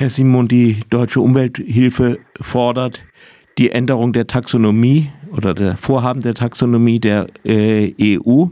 Herr 0.00 0.10
Simon, 0.10 0.46
die 0.46 0.82
Deutsche 0.90 1.20
Umwelthilfe 1.20 2.20
fordert 2.40 3.04
die 3.58 3.72
Änderung 3.72 4.12
der 4.12 4.28
Taxonomie 4.28 5.08
oder 5.36 5.54
der 5.54 5.76
Vorhaben 5.76 6.20
der 6.20 6.34
Taxonomie 6.34 7.00
der 7.00 7.26
äh, 7.44 7.92
EU 8.00 8.44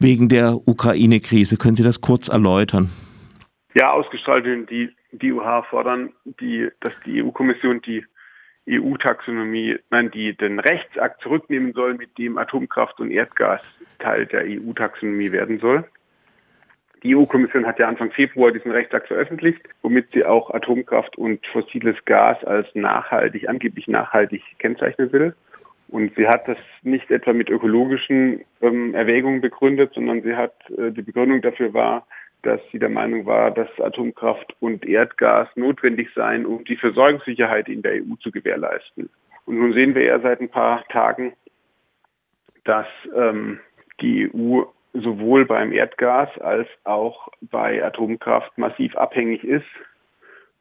wegen 0.00 0.28
der 0.28 0.56
Ukraine-Krise. 0.66 1.58
Können 1.58 1.76
Sie 1.76 1.84
das 1.84 2.00
kurz 2.00 2.26
erläutern? 2.26 2.90
Ja, 3.74 3.92
ausgestrahlt 3.92 4.46
die, 4.68 4.90
die 5.12 5.32
UH 5.32 5.62
fordern, 5.70 6.12
die, 6.24 6.68
dass 6.80 6.92
die 7.06 7.22
EU-Kommission 7.22 7.80
die 7.82 8.04
EU-Taxonomie, 8.68 9.76
nein, 9.90 10.10
die 10.10 10.36
den 10.36 10.58
Rechtsakt 10.58 11.22
zurücknehmen 11.22 11.72
soll, 11.72 11.94
mit 11.94 12.18
dem 12.18 12.36
Atomkraft 12.36 12.98
und 12.98 13.12
Erdgas 13.12 13.60
Teil 14.00 14.26
der 14.26 14.42
EU-Taxonomie 14.42 15.30
werden 15.30 15.60
soll. 15.60 15.84
Die 17.02 17.14
EU-Kommission 17.14 17.66
hat 17.66 17.78
ja 17.78 17.86
Anfang 17.86 18.10
Februar 18.10 18.50
diesen 18.50 18.72
Rechtsakt 18.72 19.08
veröffentlicht, 19.08 19.60
womit 19.82 20.10
sie 20.12 20.24
auch 20.24 20.50
Atomkraft 20.52 21.16
und 21.16 21.46
fossiles 21.46 21.96
Gas 22.04 22.42
als 22.44 22.66
nachhaltig, 22.74 23.48
angeblich 23.48 23.86
nachhaltig 23.86 24.42
kennzeichnen 24.58 25.12
will. 25.12 25.34
Und 25.88 26.14
sie 26.16 26.28
hat 26.28 26.46
das 26.48 26.58
nicht 26.82 27.10
etwa 27.10 27.32
mit 27.32 27.48
ökologischen 27.48 28.44
ähm, 28.60 28.94
Erwägungen 28.94 29.40
begründet, 29.40 29.92
sondern 29.94 30.22
sie 30.22 30.34
hat 30.34 30.54
äh, 30.76 30.90
die 30.90 31.02
Begründung 31.02 31.40
dafür 31.40 31.72
war, 31.72 32.06
dass 32.42 32.60
sie 32.70 32.78
der 32.78 32.90
Meinung 32.90 33.26
war, 33.26 33.50
dass 33.50 33.68
Atomkraft 33.80 34.54
und 34.60 34.84
Erdgas 34.84 35.48
notwendig 35.56 36.08
seien, 36.14 36.46
um 36.46 36.64
die 36.64 36.76
Versorgungssicherheit 36.76 37.68
in 37.68 37.82
der 37.82 37.94
EU 37.94 38.14
zu 38.20 38.30
gewährleisten. 38.30 39.08
Und 39.46 39.58
nun 39.58 39.72
sehen 39.72 39.94
wir 39.94 40.02
ja 40.02 40.20
seit 40.20 40.40
ein 40.40 40.50
paar 40.50 40.86
Tagen, 40.88 41.32
dass 42.64 42.86
ähm, 43.16 43.60
die 44.00 44.30
EU 44.34 44.64
sowohl 44.92 45.44
beim 45.46 45.72
Erdgas 45.72 46.28
als 46.38 46.68
auch 46.84 47.28
bei 47.40 47.84
Atomkraft 47.84 48.56
massiv 48.58 48.96
abhängig 48.96 49.44
ist, 49.44 49.66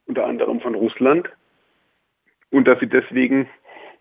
unter 0.06 0.26
anderem 0.26 0.60
von 0.62 0.76
Russland, 0.76 1.30
und 2.52 2.68
dass 2.68 2.80
sie 2.80 2.88
deswegen 2.88 3.50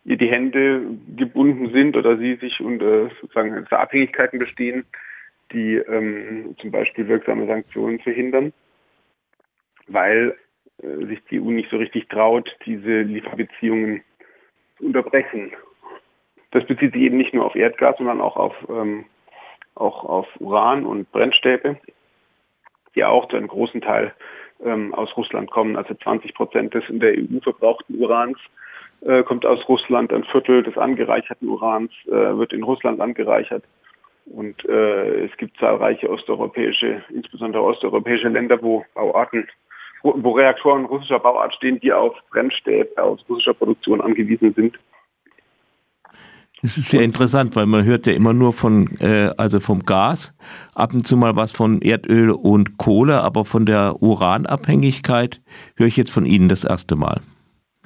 ihr 0.05 0.17
die 0.17 0.31
Hände 0.31 0.83
gebunden 1.17 1.73
sind 1.73 1.97
oder 1.97 2.17
sie 2.17 2.37
sich 2.37 2.61
unter 2.61 3.11
sozusagen 3.21 3.67
Abhängigkeiten 3.67 4.39
bestehen, 4.39 4.85
die 5.53 5.75
ähm, 5.77 6.55
zum 6.61 6.71
Beispiel 6.71 7.09
wirksame 7.09 7.47
Sanktionen 7.47 7.99
verhindern, 7.99 8.53
weil 9.89 10.37
äh, 10.83 11.07
sich 11.07 11.21
die 11.31 11.41
EU 11.41 11.51
nicht 11.51 11.71
so 11.71 11.77
richtig 11.77 12.09
traut, 12.09 12.57
diese 12.65 13.03
Lieferbeziehungen 13.03 14.03
zu 14.79 14.87
unterbrechen. 14.87 15.53
Das 16.53 16.65
bezieht 16.67 16.93
sich 16.93 17.03
eben 17.03 17.17
nicht 17.17 17.35
nur 17.35 17.45
auf 17.45 17.57
Erdgas, 17.57 17.97
sondern 17.99 18.21
auch 18.21 18.37
auf 18.37 18.55
ähm, 18.69 19.07
auch 19.77 20.05
auf 20.05 20.27
Uran 20.41 20.85
und 20.85 21.11
Brennstäbe, 21.13 21.77
die 22.95 23.05
auch 23.05 23.29
zu 23.29 23.37
einem 23.37 23.49
großen 23.49 23.81
Teil 23.81 24.13
ähm, 24.65 24.95
aus 24.95 25.17
Russland 25.17 25.51
kommen. 25.51 25.77
Also 25.77 25.95
20 25.95 26.35
Prozent 26.35 26.75
des 26.75 26.89
in 26.89 27.01
der 27.01 27.13
EU 27.13 27.41
verbrauchten 27.43 27.99
Urans 27.99 28.39
äh, 29.03 29.23
kommt 29.23 29.45
aus 29.45 29.67
Russland, 29.69 30.13
ein 30.13 30.25
Viertel 30.25 30.63
des 30.63 30.77
angereicherten 30.77 31.49
Urans 31.49 31.93
äh, 32.07 32.11
wird 32.11 32.53
in 32.53 32.63
Russland 32.63 33.01
angereichert. 33.01 33.65
Und 34.27 34.65
äh, 34.69 35.27
es 35.27 35.37
gibt 35.37 35.59
zahlreiche 35.59 36.11
osteuropäische, 36.11 37.03
insbesondere 37.11 37.63
osteuropäische 37.63 38.29
Länder, 38.29 38.61
wo 38.61 38.85
Bauarten, 38.95 39.47
wo 40.03 40.33
Reaktoren 40.33 40.85
russischer 40.87 41.21
Bauart 41.21 41.55
stehen, 41.55 41.79
die 41.81 41.93
auf 41.93 42.17
Brennstäbe 42.31 43.03
aus 43.03 43.25
russischer 43.29 43.55
Produktion 43.55 44.01
angewiesen 44.01 44.53
sind. 44.55 44.79
Das 46.63 46.79
ist 46.79 46.89
sehr 46.89 47.03
interessant, 47.03 47.55
weil 47.55 47.67
man 47.67 47.85
hört 47.85 48.07
ja 48.07 48.15
immer 48.15 48.33
nur 48.33 48.53
von, 48.53 48.89
äh, 49.01 49.31
also 49.37 49.61
vom 49.61 49.81
Gas, 49.81 50.35
ab 50.75 50.95
und 50.95 51.07
zu 51.07 51.17
mal 51.17 51.37
was 51.37 51.53
von 51.53 51.83
Erdöl 51.83 52.31
und 52.31 52.79
Kohle, 52.79 53.21
aber 53.21 53.45
von 53.45 53.67
der 53.67 53.97
Uranabhängigkeit 54.01 55.43
höre 55.77 55.87
ich 55.87 55.97
jetzt 55.97 56.11
von 56.11 56.25
Ihnen 56.25 56.49
das 56.49 56.65
erste 56.65 56.97
Mal. 56.97 57.21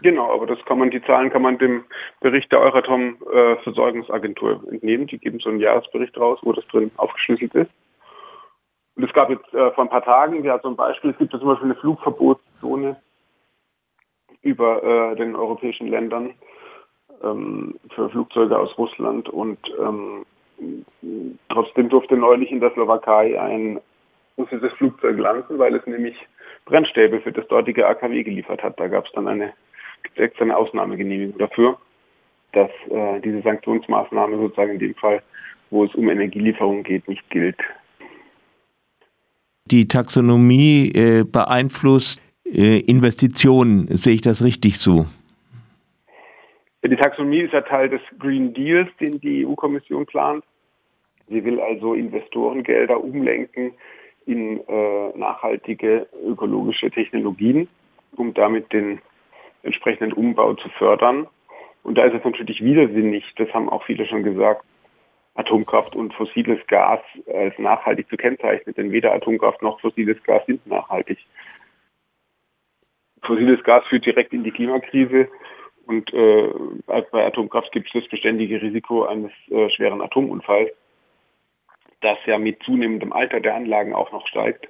Genau, 0.02 0.32
aber 0.32 0.46
das 0.46 0.64
kann 0.64 0.78
man, 0.78 0.90
die 0.90 1.02
Zahlen 1.02 1.30
kann 1.30 1.42
man 1.42 1.58
dem 1.58 1.84
Bericht 2.20 2.50
der 2.52 2.60
Euratom 2.60 3.16
äh, 3.32 3.56
Versorgungsagentur 3.62 4.62
entnehmen. 4.70 5.06
Die 5.08 5.18
geben 5.18 5.40
so 5.40 5.50
einen 5.50 5.60
Jahresbericht 5.60 6.16
raus, 6.16 6.38
wo 6.42 6.52
das 6.52 6.66
drin 6.68 6.90
aufgeschlüsselt 6.96 7.54
ist. 7.54 7.70
Und 8.96 9.04
es 9.04 9.12
gab 9.12 9.30
jetzt 9.30 9.52
äh, 9.52 9.70
vor 9.72 9.84
ein 9.84 9.90
paar 9.90 10.04
Tagen, 10.04 10.42
ja 10.44 10.60
zum 10.62 10.76
Beispiel, 10.76 11.10
es 11.10 11.18
gibt 11.18 11.32
ja 11.32 11.38
zum 11.38 11.48
Beispiel 11.48 11.66
eine 11.66 11.80
Flugverbotszone 11.80 12.96
über 14.42 14.82
äh, 14.82 15.16
den 15.16 15.36
europäischen 15.36 15.88
Ländern 15.88 16.34
ähm, 17.22 17.74
für 17.94 18.08
Flugzeuge 18.10 18.58
aus 18.58 18.76
Russland 18.78 19.28
und 19.28 19.58
ähm, 19.78 20.24
trotzdem 21.48 21.88
durfte 21.88 22.16
neulich 22.16 22.50
in 22.50 22.60
der 22.60 22.72
Slowakei 22.72 23.40
ein 23.40 23.80
russisches 24.36 24.72
Flugzeug 24.74 25.18
landen, 25.18 25.58
weil 25.58 25.74
es 25.74 25.86
nämlich 25.86 26.16
Brennstäbe 26.66 27.20
für 27.20 27.32
das 27.32 27.46
dortige 27.48 27.86
AKW 27.86 28.22
geliefert 28.22 28.62
hat. 28.62 28.78
Da 28.78 28.88
gab 28.88 29.06
es 29.06 29.12
dann 29.12 29.28
eine, 29.28 29.52
extra 30.16 30.48
Ausnahmegenehmigung 30.50 31.38
dafür, 31.38 31.78
dass 32.52 32.70
äh, 32.90 33.20
diese 33.20 33.42
Sanktionsmaßnahme 33.42 34.36
sozusagen 34.36 34.72
in 34.72 34.78
dem 34.78 34.94
Fall, 34.94 35.22
wo 35.70 35.84
es 35.84 35.94
um 35.94 36.08
Energielieferungen 36.08 36.82
geht, 36.82 37.06
nicht 37.08 37.28
gilt. 37.30 37.58
Die 39.66 39.86
Taxonomie 39.86 40.90
äh, 40.94 41.24
beeinflusst 41.24 42.20
äh, 42.44 42.80
Investitionen, 42.80 43.86
sehe 43.88 44.14
ich 44.14 44.22
das 44.22 44.42
richtig 44.42 44.78
so? 44.78 45.06
Die 46.82 46.96
Taxonomie 46.96 47.40
ist 47.40 47.52
ja 47.52 47.60
Teil 47.60 47.90
des 47.90 48.00
Green 48.18 48.54
Deals, 48.54 48.88
den 49.00 49.20
die 49.20 49.46
EU-Kommission 49.46 50.06
plant. 50.06 50.44
Sie 51.28 51.44
will 51.44 51.60
also 51.60 51.94
Investorengelder 51.94 53.02
umlenken 53.02 53.74
in 54.26 54.66
äh, 54.66 55.08
nachhaltige 55.16 56.08
ökologische 56.24 56.90
Technologien, 56.90 57.68
um 58.16 58.32
damit 58.34 58.72
den 58.72 59.00
entsprechenden 59.62 60.12
Umbau 60.12 60.54
zu 60.54 60.68
fördern. 60.70 61.26
Und 61.82 61.98
da 61.98 62.04
ist 62.04 62.14
es 62.14 62.24
natürlich 62.24 62.62
widersinnig, 62.62 63.24
das 63.36 63.52
haben 63.52 63.68
auch 63.68 63.84
viele 63.84 64.06
schon 64.06 64.22
gesagt, 64.22 64.64
Atomkraft 65.34 65.94
und 65.94 66.12
fossiles 66.14 66.58
Gas 66.66 67.00
als 67.32 67.58
nachhaltig 67.58 68.08
zu 68.08 68.16
kennzeichnen, 68.16 68.74
denn 68.74 68.90
weder 68.90 69.14
Atomkraft 69.14 69.62
noch 69.62 69.80
fossiles 69.80 70.22
Gas 70.24 70.44
sind 70.46 70.66
nachhaltig. 70.66 71.18
Fossiles 73.22 73.62
Gas 73.64 73.84
führt 73.86 74.06
direkt 74.06 74.32
in 74.32 74.44
die 74.44 74.50
Klimakrise 74.50 75.28
und 75.90 76.12
äh, 76.14 76.48
bei 76.86 77.26
Atomkraft 77.26 77.72
gibt 77.72 77.88
es 77.88 78.00
das 78.00 78.08
beständige 78.08 78.62
Risiko 78.62 79.06
eines 79.06 79.32
äh, 79.50 79.68
schweren 79.70 80.00
Atomunfalls, 80.00 80.70
das 82.00 82.16
ja 82.26 82.38
mit 82.38 82.62
zunehmendem 82.62 83.12
Alter 83.12 83.40
der 83.40 83.56
Anlagen 83.56 83.92
auch 83.92 84.12
noch 84.12 84.24
steigt. 84.28 84.68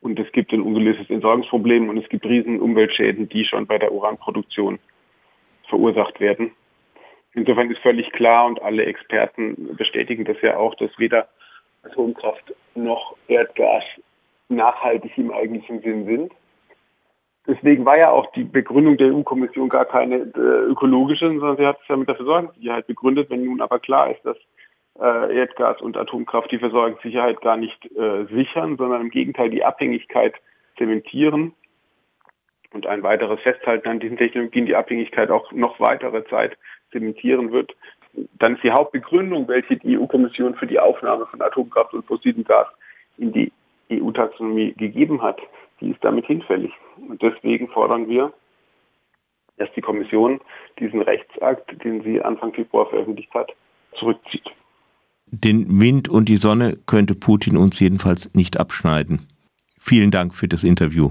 Und 0.00 0.18
es 0.18 0.32
gibt 0.32 0.52
ein 0.52 0.62
ungelöstes 0.62 1.10
Entsorgungsproblem 1.10 1.90
und 1.90 1.98
es 1.98 2.08
gibt 2.08 2.24
riesen 2.24 2.58
Umweltschäden, 2.58 3.28
die 3.28 3.44
schon 3.44 3.66
bei 3.66 3.76
der 3.76 3.92
Uranproduktion 3.92 4.78
verursacht 5.68 6.20
werden. 6.20 6.52
Insofern 7.34 7.70
ist 7.70 7.80
völlig 7.80 8.10
klar 8.12 8.46
und 8.46 8.62
alle 8.62 8.86
Experten 8.86 9.76
bestätigen 9.76 10.24
das 10.24 10.40
ja 10.40 10.56
auch, 10.56 10.74
dass 10.76 10.90
weder 10.98 11.28
Atomkraft 11.82 12.54
noch 12.74 13.14
Erdgas 13.28 13.84
nachhaltig 14.48 15.18
im 15.18 15.30
eigentlichen 15.32 15.82
Sinn 15.82 16.06
sind. 16.06 16.32
Deswegen 17.46 17.84
war 17.84 17.96
ja 17.96 18.10
auch 18.10 18.32
die 18.32 18.44
Begründung 18.44 18.96
der 18.96 19.14
EU-Kommission 19.14 19.68
gar 19.68 19.84
keine 19.84 20.16
äh, 20.16 20.70
ökologische, 20.70 21.28
sondern 21.28 21.56
sie 21.56 21.66
hat 21.66 21.78
es 21.80 21.88
ja 21.88 21.96
mit 21.96 22.08
der 22.08 22.16
Versorgungssicherheit 22.16 22.86
begründet. 22.86 23.30
Wenn 23.30 23.44
nun 23.44 23.60
aber 23.60 23.78
klar 23.78 24.10
ist, 24.10 24.24
dass 24.24 24.36
äh, 25.00 25.36
Erdgas 25.36 25.80
und 25.80 25.96
Atomkraft 25.96 26.50
die 26.50 26.58
Versorgungssicherheit 26.58 27.40
gar 27.40 27.56
nicht 27.56 27.84
äh, 27.96 28.24
sichern, 28.26 28.76
sondern 28.76 29.02
im 29.02 29.10
Gegenteil 29.10 29.50
die 29.50 29.64
Abhängigkeit 29.64 30.34
zementieren 30.76 31.54
und 32.72 32.86
ein 32.86 33.02
weiteres 33.02 33.40
Festhalten 33.40 33.88
an 33.88 34.00
diesen 34.00 34.16
Technologien 34.16 34.66
die 34.66 34.76
Abhängigkeit 34.76 35.30
auch 35.30 35.52
noch 35.52 35.78
weitere 35.78 36.24
Zeit 36.24 36.56
zementieren 36.90 37.52
wird, 37.52 37.76
dann 38.38 38.56
ist 38.56 38.64
die 38.64 38.72
Hauptbegründung, 38.72 39.46
welche 39.46 39.76
die 39.76 39.98
EU-Kommission 39.98 40.54
für 40.54 40.66
die 40.66 40.80
Aufnahme 40.80 41.26
von 41.26 41.40
Atomkraft 41.42 41.92
und 41.94 42.06
fossilem 42.06 42.44
Gas 42.44 42.66
in 43.18 43.32
die 43.32 43.52
EU-Taxonomie 43.92 44.72
gegeben 44.72 45.22
hat, 45.22 45.38
die 45.80 45.90
ist 45.90 46.02
damit 46.02 46.26
hinfällig. 46.26 46.72
Und 47.08 47.22
deswegen 47.22 47.68
fordern 47.68 48.08
wir, 48.08 48.32
dass 49.56 49.68
die 49.74 49.80
Kommission 49.80 50.40
diesen 50.78 51.00
Rechtsakt, 51.02 51.82
den 51.84 52.02
sie 52.02 52.20
Anfang 52.20 52.52
Februar 52.52 52.88
veröffentlicht 52.88 53.32
hat, 53.34 53.52
zurückzieht. 53.98 54.44
Den 55.26 55.80
Wind 55.80 56.08
und 56.08 56.28
die 56.28 56.36
Sonne 56.36 56.76
könnte 56.86 57.14
Putin 57.14 57.56
uns 57.56 57.80
jedenfalls 57.80 58.32
nicht 58.34 58.60
abschneiden. 58.60 59.26
Vielen 59.78 60.10
Dank 60.10 60.34
für 60.34 60.48
das 60.48 60.62
Interview. 60.62 61.10